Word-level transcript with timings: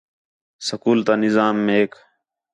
سکول 0.67 0.99
تا 1.07 1.13
نظام 1.23 1.55
میک 1.65 1.91